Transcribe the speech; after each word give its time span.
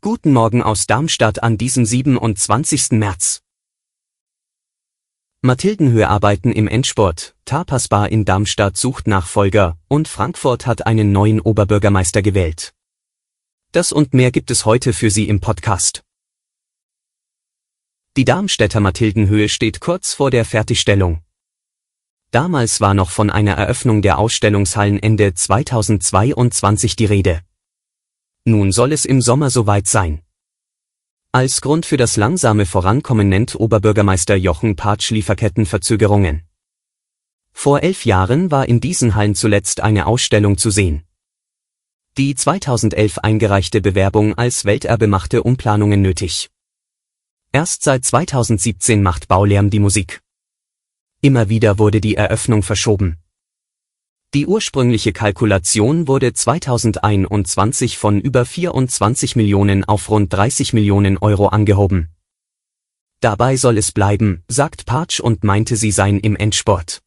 Guten 0.00 0.32
Morgen 0.32 0.62
aus 0.62 0.86
Darmstadt 0.86 1.42
an 1.42 1.58
diesem 1.58 1.84
27. 1.84 2.92
März. 2.92 3.42
Mathildenhöhe 5.42 6.08
arbeiten 6.08 6.52
im 6.52 6.68
Endsport, 6.68 7.34
Tapasbar 7.44 8.08
in 8.10 8.24
Darmstadt 8.24 8.76
sucht 8.76 9.08
Nachfolger 9.08 9.78
und 9.88 10.06
Frankfurt 10.06 10.68
hat 10.68 10.86
einen 10.86 11.10
neuen 11.10 11.40
Oberbürgermeister 11.40 12.22
gewählt. 12.22 12.72
Das 13.72 13.90
und 13.90 14.14
mehr 14.14 14.30
gibt 14.30 14.52
es 14.52 14.64
heute 14.64 14.92
für 14.92 15.10
Sie 15.10 15.28
im 15.28 15.40
Podcast. 15.40 16.04
Die 18.16 18.24
Darmstädter 18.24 18.78
Mathildenhöhe 18.78 19.48
steht 19.48 19.80
kurz 19.80 20.14
vor 20.14 20.30
der 20.30 20.44
Fertigstellung. 20.44 21.24
Damals 22.30 22.80
war 22.80 22.94
noch 22.94 23.10
von 23.10 23.28
einer 23.28 23.54
Eröffnung 23.54 24.02
der 24.02 24.18
Ausstellungshallen 24.18 25.02
Ende 25.02 25.34
2022 25.34 26.94
die 26.94 27.06
Rede. 27.06 27.42
Nun 28.44 28.72
soll 28.72 28.92
es 28.92 29.04
im 29.04 29.20
Sommer 29.20 29.50
soweit 29.50 29.86
sein. 29.86 30.22
Als 31.32 31.60
Grund 31.60 31.86
für 31.86 31.96
das 31.96 32.16
langsame 32.16 32.66
Vorankommen 32.66 33.28
nennt 33.28 33.54
Oberbürgermeister 33.54 34.34
Jochen 34.34 34.74
Patsch 34.74 35.10
Lieferkettenverzögerungen. 35.10 36.42
Vor 37.52 37.82
elf 37.82 38.04
Jahren 38.04 38.50
war 38.50 38.66
in 38.66 38.80
diesen 38.80 39.14
Hallen 39.14 39.34
zuletzt 39.34 39.80
eine 39.80 40.06
Ausstellung 40.06 40.56
zu 40.56 40.70
sehen. 40.70 41.04
Die 42.16 42.34
2011 42.34 43.18
eingereichte 43.18 43.80
Bewerbung 43.80 44.34
als 44.34 44.64
Welterbe 44.64 45.06
machte 45.06 45.44
Umplanungen 45.44 46.02
nötig. 46.02 46.50
Erst 47.52 47.84
seit 47.84 48.04
2017 48.04 49.02
macht 49.02 49.28
Baulärm 49.28 49.70
die 49.70 49.78
Musik. 49.78 50.20
Immer 51.20 51.48
wieder 51.48 51.78
wurde 51.78 52.00
die 52.00 52.16
Eröffnung 52.16 52.64
verschoben. 52.64 53.19
Die 54.32 54.46
ursprüngliche 54.46 55.12
Kalkulation 55.12 56.06
wurde 56.06 56.32
2021 56.32 57.98
von 57.98 58.20
über 58.20 58.44
24 58.44 59.34
Millionen 59.34 59.84
auf 59.84 60.08
rund 60.08 60.32
30 60.32 60.72
Millionen 60.72 61.18
Euro 61.18 61.48
angehoben. 61.48 62.10
Dabei 63.18 63.56
soll 63.56 63.76
es 63.76 63.90
bleiben, 63.90 64.44
sagt 64.46 64.86
Patsch 64.86 65.18
und 65.18 65.42
meinte 65.42 65.74
sie 65.74 65.90
seien 65.90 66.20
im 66.20 66.36
Endsport. 66.36 67.02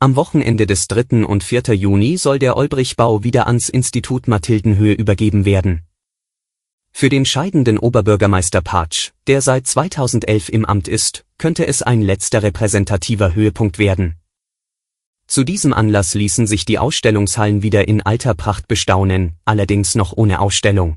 Am 0.00 0.16
Wochenende 0.16 0.66
des 0.66 0.86
3. 0.88 1.24
und 1.24 1.42
4. 1.42 1.74
Juni 1.74 2.18
soll 2.18 2.38
der 2.38 2.58
Olbrichbau 2.58 3.24
wieder 3.24 3.46
ans 3.46 3.70
Institut 3.70 4.28
Mathildenhöhe 4.28 4.92
übergeben 4.92 5.46
werden. 5.46 5.86
Für 6.92 7.08
den 7.08 7.24
scheidenden 7.24 7.78
Oberbürgermeister 7.78 8.60
Patsch, 8.60 9.12
der 9.28 9.40
seit 9.40 9.66
2011 9.66 10.50
im 10.50 10.66
Amt 10.66 10.88
ist, 10.88 11.24
könnte 11.38 11.66
es 11.66 11.80
ein 11.80 12.02
letzter 12.02 12.42
repräsentativer 12.42 13.34
Höhepunkt 13.34 13.78
werden. 13.78 14.17
Zu 15.28 15.44
diesem 15.44 15.74
Anlass 15.74 16.14
ließen 16.14 16.46
sich 16.46 16.64
die 16.64 16.78
Ausstellungshallen 16.78 17.62
wieder 17.62 17.86
in 17.86 18.00
alter 18.00 18.32
Pracht 18.32 18.66
bestaunen, 18.66 19.34
allerdings 19.44 19.94
noch 19.94 20.14
ohne 20.16 20.40
Ausstellung. 20.40 20.96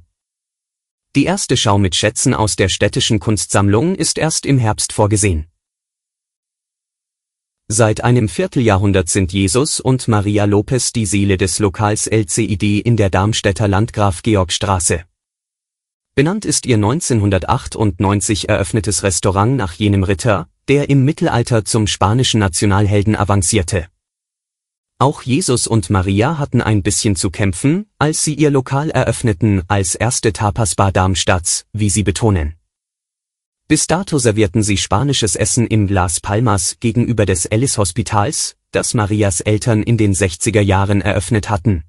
Die 1.18 1.26
erste 1.26 1.58
Schau 1.58 1.78
mit 1.78 1.96
Schätzen 1.98 2.34
aus 2.34 2.56
der 2.56 2.70
städtischen 2.70 3.20
Kunstsammlung 3.20 3.94
ist 3.94 4.18
erst 4.18 4.46
im 4.46 4.58
Herbst 4.58 4.94
vorgesehen. 4.94 5.48
Seit 7.68 8.06
einem 8.06 8.30
Vierteljahrhundert 8.30 9.10
sind 9.10 9.34
Jesus 9.34 9.82
und 9.82 10.08
Maria 10.08 10.46
Lopez 10.46 10.94
die 10.94 11.06
Seele 11.06 11.36
des 11.36 11.60
Lokals 11.60 12.08
LCID 12.08 12.86
in 12.86 12.96
der 12.96 13.10
Darmstädter 13.10 13.68
Landgraf 13.68 14.24
Georg 14.24 14.54
Straße. 14.54 15.04
Benannt 16.16 16.46
ist 16.46 16.66
ihr 16.66 16.78
1998 16.78 18.48
eröffnetes 18.48 19.04
Restaurant 19.04 19.58
nach 19.58 19.74
jenem 19.74 20.04
Ritter, 20.04 20.48
der 20.70 20.90
im 20.90 21.04
Mittelalter 21.04 21.66
zum 21.66 21.88
spanischen 21.88 22.40
Nationalhelden 22.40 23.18
avancierte. 23.18 23.88
Auch 25.02 25.24
Jesus 25.24 25.66
und 25.66 25.90
Maria 25.90 26.38
hatten 26.38 26.62
ein 26.62 26.84
bisschen 26.84 27.16
zu 27.16 27.32
kämpfen, 27.32 27.88
als 27.98 28.24
sie 28.24 28.36
ihr 28.36 28.52
Lokal 28.52 28.92
eröffneten 28.92 29.64
als 29.68 29.96
erste 29.96 30.32
Tapasbar 30.32 30.92
Darmstadts, 30.92 31.66
wie 31.74 31.90
sie 31.90 32.04
betonen. 32.04 32.54
Bis 33.68 33.88
dato 33.88 34.20
servierten 34.20 34.62
sie 34.62 34.78
spanisches 34.78 35.36
Essen 35.36 35.66
im 35.66 35.88
Las 35.88 36.20
Palmas 36.20 36.78
gegenüber 36.80 37.26
des 37.26 37.48
Ellis 37.48 37.80
Hospitals, 37.80 38.58
das 38.70 38.94
Marias 38.94 39.42
Eltern 39.42 39.82
in 39.82 39.98
den 39.98 40.14
60er 40.14 40.62
Jahren 40.62 41.02
eröffnet 41.02 41.50
hatten. 41.50 41.84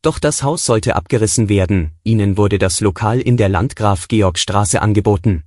Doch 0.00 0.18
das 0.18 0.42
Haus 0.42 0.64
sollte 0.64 0.96
abgerissen 0.96 1.50
werden, 1.50 1.90
ihnen 2.04 2.38
wurde 2.38 2.58
das 2.58 2.80
Lokal 2.80 3.20
in 3.20 3.36
der 3.36 3.50
Landgraf 3.50 4.08
Georg 4.08 4.38
Straße 4.38 4.80
angeboten. 4.80 5.44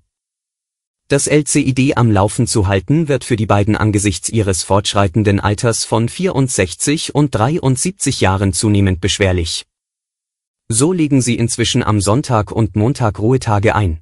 Das 1.12 1.28
LCID 1.28 1.98
am 1.98 2.10
Laufen 2.10 2.48
zu 2.48 2.68
halten 2.68 3.10
wird 3.10 3.26
für 3.26 3.36
die 3.36 3.46
beiden 3.46 3.76
angesichts 3.76 4.30
ihres 4.30 4.64
fortschreitenden 4.64 5.42
Alters 5.42 5.84
von 5.84 6.08
64 6.08 7.14
und 7.14 7.36
73 7.36 8.22
Jahren 8.22 8.54
zunehmend 8.54 9.02
beschwerlich. 9.02 9.66
So 10.70 10.94
legen 10.94 11.22
sie 11.22 11.36
inzwischen 11.36 11.84
am 11.84 12.00
Sonntag 12.00 12.54
und 12.54 12.78
Montag 12.78 13.20
Ruhetage 13.20 13.76
ein. 13.76 14.00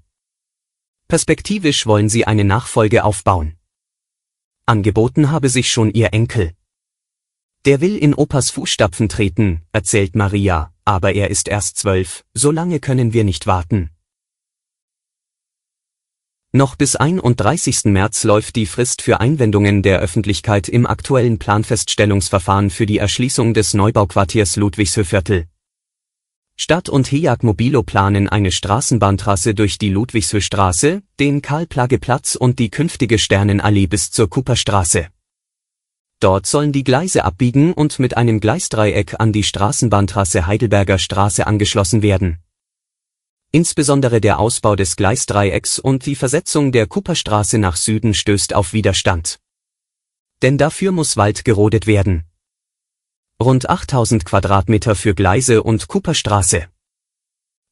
Perspektivisch 1.07 1.87
wollen 1.87 2.09
sie 2.09 2.27
eine 2.27 2.43
Nachfolge 2.43 3.03
aufbauen. 3.03 3.55
Angeboten 4.67 5.31
habe 5.31 5.49
sich 5.49 5.71
schon 5.71 5.89
ihr 5.89 6.13
Enkel. 6.13 6.51
Der 7.65 7.81
will 7.81 7.97
in 7.97 8.13
Opas 8.13 8.51
Fußstapfen 8.51 9.09
treten, 9.09 9.63
erzählt 9.71 10.15
Maria, 10.15 10.71
aber 10.85 11.15
er 11.15 11.31
ist 11.31 11.47
erst 11.47 11.77
zwölf, 11.77 12.23
so 12.35 12.51
lange 12.51 12.79
können 12.79 13.13
wir 13.13 13.23
nicht 13.23 13.47
warten. 13.47 13.89
Noch 16.51 16.75
bis 16.75 16.95
31. 16.95 17.85
März 17.85 18.23
läuft 18.23 18.55
die 18.55 18.65
Frist 18.65 19.03
für 19.03 19.19
Einwendungen 19.19 19.83
der 19.83 19.99
Öffentlichkeit 19.99 20.67
im 20.67 20.87
aktuellen 20.87 21.37
Planfeststellungsverfahren 21.37 22.71
für 22.71 22.87
die 22.87 22.97
Erschließung 22.97 23.53
des 23.53 23.75
Neubauquartiers 23.75 24.55
Ludwigshöhviertel. 24.55 25.45
Stadt 26.57 26.89
und 26.89 27.11
HEAG 27.11 27.43
Mobilo 27.43 27.83
planen 27.83 28.27
eine 28.27 28.51
Straßenbahntrasse 28.51 29.53
durch 29.53 29.77
die 29.77 29.91
Ludwigshöhstraße, 29.91 31.03
den 31.19 31.43
Karl-Plage-Platz 31.43 32.33
und 32.35 32.57
die 32.57 32.71
künftige 32.71 33.19
Sternenallee 33.19 33.85
bis 33.85 34.09
zur 34.09 34.27
Cooperstraße. 34.27 35.05
Dort 36.19 36.47
sollen 36.47 36.71
die 36.71 36.83
Gleise 36.83 37.25
abbiegen 37.25 37.73
und 37.73 37.99
mit 37.99 38.17
einem 38.17 38.39
Gleisdreieck 38.39 39.19
an 39.19 39.31
die 39.31 39.43
Straßenbahntrasse 39.43 40.47
Heidelberger 40.47 40.97
Straße 40.97 41.45
angeschlossen 41.45 42.01
werden. 42.01 42.39
Insbesondere 43.51 44.21
der 44.21 44.39
Ausbau 44.39 44.75
des 44.75 44.95
Gleisdreiecks 44.95 45.79
und 45.79 46.05
die 46.05 46.15
Versetzung 46.15 46.71
der 46.71 46.85
Kupperstraße 46.85 47.57
nach 47.57 47.77
Süden 47.77 48.13
stößt 48.13 48.53
auf 48.53 48.73
Widerstand. 48.73 49.39
Denn 50.43 50.59
dafür 50.59 50.91
muss 50.91 51.17
Wald 51.17 51.45
gerodet 51.45 51.87
werden. 51.87 52.25
Rund 53.41 53.67
8000 53.67 54.23
Quadratmeter 54.23 54.95
für 54.95 55.15
Gleise 55.15 55.63
und 55.63 55.87
Kupperstraße. 55.87 56.67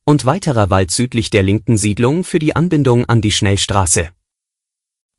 Und 0.04 0.26
weiterer 0.26 0.70
Wald 0.70 0.90
südlich 0.90 1.30
der 1.30 1.44
linken 1.44 1.78
Siedlung 1.78 2.24
für 2.24 2.40
die 2.40 2.56
Anbindung 2.56 3.06
an 3.06 3.22
die 3.22 3.32
Schnellstraße. 3.32 4.10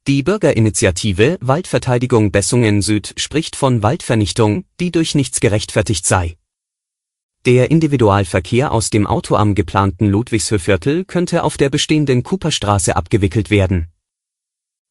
Die 0.08 0.22
Bürgerinitiative 0.22 1.36
Waldverteidigung 1.42 2.32
Bessungen 2.32 2.80
Süd 2.80 3.12
spricht 3.16 3.56
von 3.56 3.82
Waldvernichtung, 3.82 4.64
die 4.80 4.90
durch 4.90 5.14
nichts 5.14 5.38
gerechtfertigt 5.38 6.06
sei. 6.06 6.37
Der 7.48 7.70
Individualverkehr 7.70 8.72
aus 8.72 8.90
dem 8.90 9.06
Auto 9.06 9.34
am 9.34 9.54
geplanten 9.54 10.06
Ludwigshöhviertel 10.06 11.06
könnte 11.06 11.44
auf 11.44 11.56
der 11.56 11.70
bestehenden 11.70 12.22
Cooperstraße 12.22 12.94
abgewickelt 12.94 13.48
werden. 13.48 13.88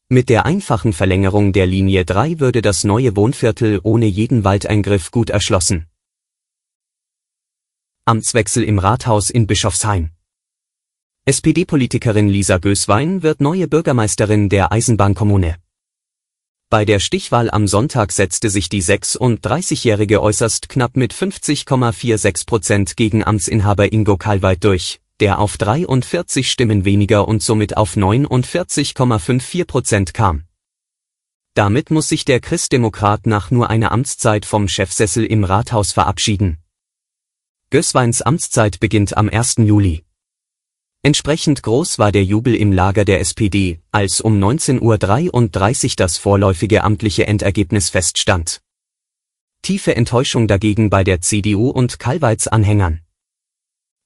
Mit 0.10 0.28
der 0.28 0.48
einfachen 0.48 0.92
Verlängerung 0.92 1.54
der 1.54 1.68
Linie 1.68 2.04
3 2.04 2.40
würde 2.40 2.64
das 2.64 2.84
neue 2.84 3.16
Wohnviertel 3.16 3.80
ohne 3.84 4.08
jeden 4.08 4.44
Waldeingriff 4.44 5.12
gut 5.12 5.30
erschlossen. 5.30 5.86
Amtswechsel 8.06 8.64
im 8.64 8.80
Rathaus 8.80 9.30
in 9.30 9.46
Bischofsheim 9.46 10.10
SPD-Politikerin 11.26 12.28
Lisa 12.28 12.58
Gößwein 12.58 13.22
wird 13.22 13.40
neue 13.40 13.68
Bürgermeisterin 13.68 14.50
der 14.50 14.72
Eisenbahnkommune. 14.72 15.58
Bei 16.70 16.84
der 16.84 17.00
Stichwahl 17.00 17.50
am 17.50 17.66
Sonntag 17.66 18.12
setzte 18.12 18.50
sich 18.50 18.68
die 18.68 18.84
36-Jährige 18.84 20.22
äußerst 20.22 20.68
knapp 20.68 20.98
mit 20.98 21.14
50,46 21.14 22.46
Prozent 22.46 22.98
gegen 22.98 23.24
Amtsinhaber 23.24 23.94
Ingo 23.94 24.18
Kalweit 24.18 24.66
durch, 24.66 25.00
der 25.22 25.40
auf 25.40 25.56
43 25.56 26.52
Stimmen 26.52 26.84
weniger 26.84 27.26
und 27.26 27.42
somit 27.42 27.78
auf 27.78 27.96
49,54 27.96 29.66
Prozent 29.66 30.14
kam. 30.14 30.44
Damit 31.54 31.90
muss 31.90 32.10
sich 32.10 32.26
der 32.26 32.42
Christdemokrat 32.42 33.28
nach 33.28 33.50
nur 33.50 33.70
einer 33.70 33.94
Amtszeit 33.94 34.46
vom 34.46 34.68
Chefsessel 34.68 35.26
im 35.26 35.46
Rathaus 35.46 35.94
verabschieden. 35.94 36.58
Gößweins 37.70 38.22
Amtszeit 38.22 38.82
beginnt 38.82 39.16
am 39.16 39.30
1. 39.30 39.56
Juli. 39.60 40.07
Entsprechend 41.04 41.64
groß 41.64 42.00
war 42.00 42.12
der 42.12 42.24
Jubel 42.24 42.56
im 42.56 42.72
Lager 42.72 43.06
der 43.06 43.20
SPD, 43.20 43.80
als 43.92 44.20
um 44.20 44.40
19.33 44.40 44.82
Uhr 45.86 45.96
das 45.96 46.18
vorläufige 46.18 46.84
amtliche 46.84 47.28
Endergebnis 47.28 47.90
feststand. 47.90 48.62
Tiefe 49.62 49.96
Enttäuschung 49.96 50.48
dagegen 50.48 50.90
bei 50.90 51.04
der 51.04 51.22
CDU 51.22 51.70
und 51.70 52.00
Kalweits 52.00 52.48
Anhängern. 52.48 53.02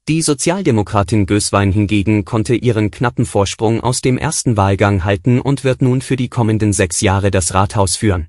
Die 0.07 0.21
Sozialdemokratin 0.21 1.27
Gößwein 1.27 1.71
hingegen 1.71 2.25
konnte 2.25 2.55
ihren 2.55 2.89
knappen 2.89 3.25
Vorsprung 3.25 3.81
aus 3.81 4.01
dem 4.01 4.17
ersten 4.17 4.57
Wahlgang 4.57 5.03
halten 5.03 5.39
und 5.39 5.63
wird 5.63 5.81
nun 5.81 6.01
für 6.01 6.15
die 6.15 6.27
kommenden 6.27 6.73
sechs 6.73 7.01
Jahre 7.01 7.29
das 7.31 7.53
Rathaus 7.53 7.95
führen. 7.95 8.27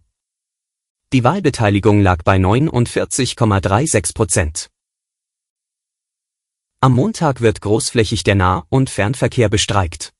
Die 1.14 1.24
Wahlbeteiligung 1.24 2.00
lag 2.00 2.22
bei 2.22 2.36
49,36 2.36 4.14
Prozent. 4.14 4.71
Am 6.84 6.94
Montag 6.94 7.40
wird 7.40 7.60
großflächig 7.60 8.24
der 8.24 8.34
Nah- 8.34 8.66
und 8.68 8.90
Fernverkehr 8.90 9.48
bestreikt. 9.48 10.12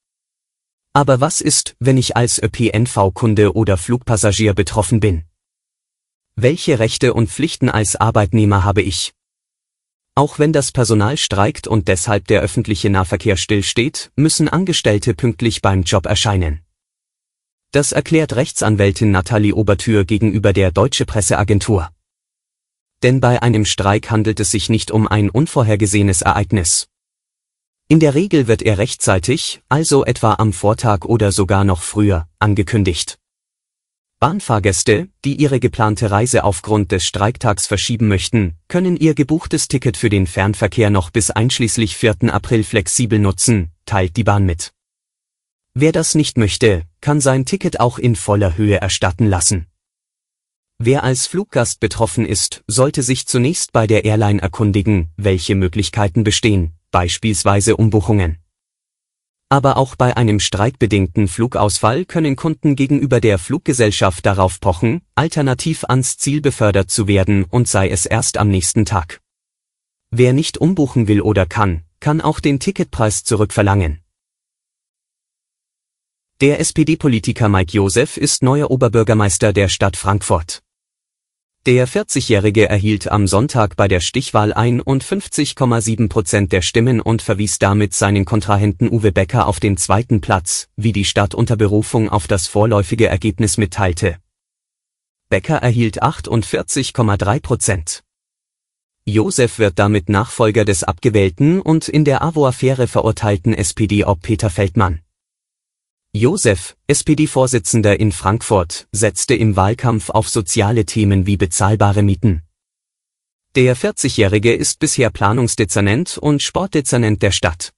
Aber 0.92 1.20
was 1.20 1.40
ist, 1.40 1.74
wenn 1.80 1.98
ich 1.98 2.16
als 2.16 2.40
ÖPNV-Kunde 2.40 3.56
oder 3.56 3.76
Flugpassagier 3.76 4.54
betroffen 4.54 5.00
bin? 5.00 5.24
Welche 6.36 6.78
Rechte 6.78 7.14
und 7.14 7.30
Pflichten 7.30 7.68
als 7.68 7.96
Arbeitnehmer 7.96 8.62
habe 8.62 8.80
ich? 8.80 9.12
Auch 10.14 10.38
wenn 10.38 10.52
das 10.52 10.70
Personal 10.70 11.16
streikt 11.16 11.66
und 11.66 11.88
deshalb 11.88 12.28
der 12.28 12.42
öffentliche 12.42 12.90
Nahverkehr 12.90 13.36
stillsteht, 13.36 14.12
müssen 14.14 14.48
Angestellte 14.48 15.14
pünktlich 15.14 15.62
beim 15.62 15.82
Job 15.82 16.06
erscheinen. 16.06 16.60
Das 17.72 17.90
erklärt 17.90 18.36
Rechtsanwältin 18.36 19.10
Nathalie 19.10 19.56
Obertür 19.56 20.04
gegenüber 20.04 20.52
der 20.52 20.70
Deutsche 20.70 21.06
Presseagentur. 21.06 21.90
Denn 23.02 23.20
bei 23.20 23.42
einem 23.42 23.64
Streik 23.64 24.10
handelt 24.10 24.38
es 24.38 24.50
sich 24.50 24.68
nicht 24.68 24.90
um 24.90 25.08
ein 25.08 25.28
unvorhergesehenes 25.28 26.22
Ereignis. 26.22 26.88
In 27.88 28.00
der 28.00 28.14
Regel 28.14 28.46
wird 28.46 28.62
er 28.62 28.78
rechtzeitig, 28.78 29.60
also 29.68 30.04
etwa 30.04 30.34
am 30.34 30.52
Vortag 30.52 31.04
oder 31.04 31.32
sogar 31.32 31.64
noch 31.64 31.82
früher, 31.82 32.28
angekündigt. 32.38 33.18
Bahnfahrgäste, 34.20 35.08
die 35.24 35.34
ihre 35.34 35.58
geplante 35.58 36.12
Reise 36.12 36.44
aufgrund 36.44 36.92
des 36.92 37.04
Streiktags 37.04 37.66
verschieben 37.66 38.06
möchten, 38.06 38.56
können 38.68 38.96
ihr 38.96 39.14
gebuchtes 39.14 39.66
Ticket 39.66 39.96
für 39.96 40.10
den 40.10 40.28
Fernverkehr 40.28 40.90
noch 40.90 41.10
bis 41.10 41.32
einschließlich 41.32 41.96
4. 41.96 42.32
April 42.32 42.62
flexibel 42.62 43.18
nutzen, 43.18 43.72
teilt 43.84 44.16
die 44.16 44.22
Bahn 44.22 44.46
mit. 44.46 44.72
Wer 45.74 45.90
das 45.90 46.14
nicht 46.14 46.38
möchte, 46.38 46.84
kann 47.00 47.20
sein 47.20 47.46
Ticket 47.46 47.80
auch 47.80 47.98
in 47.98 48.14
voller 48.14 48.56
Höhe 48.56 48.80
erstatten 48.80 49.26
lassen. 49.26 49.66
Wer 50.84 51.04
als 51.04 51.28
Fluggast 51.28 51.78
betroffen 51.78 52.26
ist, 52.26 52.64
sollte 52.66 53.04
sich 53.04 53.28
zunächst 53.28 53.70
bei 53.70 53.86
der 53.86 54.04
Airline 54.04 54.42
erkundigen, 54.42 55.12
welche 55.16 55.54
Möglichkeiten 55.54 56.24
bestehen, 56.24 56.72
beispielsweise 56.90 57.76
Umbuchungen. 57.76 58.38
Aber 59.48 59.76
auch 59.76 59.94
bei 59.94 60.16
einem 60.16 60.40
streikbedingten 60.40 61.28
Flugausfall 61.28 62.04
können 62.04 62.34
Kunden 62.34 62.74
gegenüber 62.74 63.20
der 63.20 63.38
Fluggesellschaft 63.38 64.26
darauf 64.26 64.58
pochen, 64.58 65.02
alternativ 65.14 65.84
ans 65.84 66.18
Ziel 66.18 66.40
befördert 66.40 66.90
zu 66.90 67.06
werden 67.06 67.44
und 67.44 67.68
sei 67.68 67.88
es 67.88 68.04
erst 68.04 68.36
am 68.36 68.48
nächsten 68.48 68.84
Tag. 68.84 69.20
Wer 70.10 70.32
nicht 70.32 70.58
umbuchen 70.58 71.06
will 71.06 71.20
oder 71.20 71.46
kann, 71.46 71.84
kann 72.00 72.20
auch 72.20 72.40
den 72.40 72.58
Ticketpreis 72.58 73.22
zurückverlangen. 73.22 74.00
Der 76.40 76.58
SPD-Politiker 76.58 77.48
Mike 77.48 77.70
Josef 77.70 78.16
ist 78.16 78.42
neuer 78.42 78.72
Oberbürgermeister 78.72 79.52
der 79.52 79.68
Stadt 79.68 79.96
Frankfurt. 79.96 80.60
Der 81.64 81.86
40-Jährige 81.86 82.68
erhielt 82.68 83.08
am 83.08 83.28
Sonntag 83.28 83.76
bei 83.76 83.86
der 83.86 84.00
Stichwahl 84.00 84.52
51,7 84.52 86.08
Prozent 86.08 86.50
der 86.50 86.60
Stimmen 86.60 87.00
und 87.00 87.22
verwies 87.22 87.60
damit 87.60 87.94
seinen 87.94 88.24
Kontrahenten 88.24 88.90
Uwe 88.90 89.12
Becker 89.12 89.46
auf 89.46 89.60
den 89.60 89.76
zweiten 89.76 90.20
Platz, 90.20 90.66
wie 90.74 90.92
die 90.92 91.04
Stadt 91.04 91.36
unter 91.36 91.54
Berufung 91.54 92.08
auf 92.08 92.26
das 92.26 92.48
vorläufige 92.48 93.06
Ergebnis 93.06 93.58
mitteilte. 93.58 94.16
Becker 95.28 95.58
erhielt 95.58 96.02
48,3 96.02 97.40
Prozent. 97.40 98.02
Josef 99.04 99.60
wird 99.60 99.78
damit 99.78 100.08
Nachfolger 100.08 100.64
des 100.64 100.82
abgewählten 100.82 101.60
und 101.60 101.88
in 101.88 102.04
der 102.04 102.22
AWO-Affäre 102.22 102.88
verurteilten 102.88 103.54
SPD-Ob 103.54 104.20
Peter 104.20 104.50
Feldmann. 104.50 105.01
Josef, 106.14 106.76
SPD-Vorsitzender 106.88 107.98
in 107.98 108.12
Frankfurt, 108.12 108.86
setzte 108.92 109.34
im 109.34 109.56
Wahlkampf 109.56 110.10
auf 110.10 110.28
soziale 110.28 110.84
Themen 110.84 111.24
wie 111.24 111.38
bezahlbare 111.38 112.02
Mieten. 112.02 112.42
Der 113.54 113.74
40-Jährige 113.74 114.52
ist 114.52 114.78
bisher 114.78 115.08
Planungsdezernent 115.08 116.18
und 116.18 116.42
Sportdezernent 116.42 117.22
der 117.22 117.30
Stadt. 117.30 117.72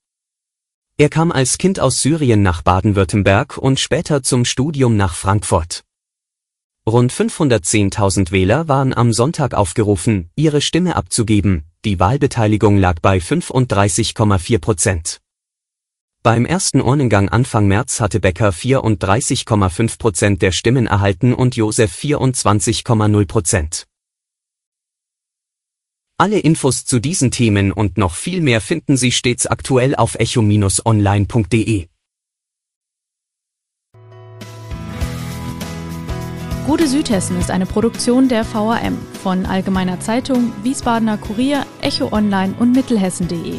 Er 0.97 1.11
kam 1.11 1.31
als 1.31 1.59
Kind 1.59 1.79
aus 1.79 2.03
Syrien 2.03 2.43
nach 2.43 2.63
Baden-Württemberg 2.63 3.57
und 3.57 3.79
später 3.79 4.25
zum 4.25 4.45
Studium 4.45 4.97
nach 4.97 5.15
Frankfurt. 5.15 5.85
Rund 6.89 7.13
510.000 7.13 8.33
Wähler 8.33 8.67
waren 8.67 8.93
am 8.93 9.13
Sonntag 9.13 9.55
aufgerufen, 9.55 10.29
ihre 10.35 10.61
Stimme 10.61 10.97
abzugeben, 10.97 11.67
die 11.85 12.01
Wahlbeteiligung 12.01 12.79
lag 12.79 12.99
bei 13.01 13.19
35,4 13.19 14.59
Prozent. 14.59 15.24
Beim 16.25 16.47
ersten 16.47 16.81
Urnengang 16.81 17.29
Anfang 17.29 17.67
März 17.67 18.01
hatte 18.01 18.19
Becker 18.19 18.49
34,5 18.49 19.99
Prozent 19.99 20.41
der 20.41 20.53
Stimmen 20.53 20.87
erhalten 20.87 21.35
und 21.35 21.55
Josef 21.55 21.95
24,0 21.95 23.27
Prozent. 23.27 23.85
Alle 26.17 26.39
Infos 26.39 26.87
zu 26.87 26.99
diesen 26.99 27.31
Themen 27.31 27.73
und 27.73 27.99
noch 27.99 28.15
viel 28.15 28.41
mehr 28.41 28.63
finden 28.63 28.97
Sie 28.97 29.13
stets 29.13 29.47
aktuell 29.47 29.95
auf 29.95 30.15
echo-online.de. 30.15 31.89
Gute 36.65 36.89
Südhessen 36.89 37.39
ist 37.39 37.51
eine 37.51 37.67
Produktion 37.67 38.31
der 38.31 38.47
VAM 38.51 38.97
von 39.23 39.45
Allgemeiner 39.45 40.01
Zeitung, 40.01 40.55
Wiesbadener 40.63 41.19
Kurier, 41.19 41.67
Echo 41.83 42.11
Online 42.15 42.55
und 42.59 42.73
Mittelhessen.de. 42.73 43.59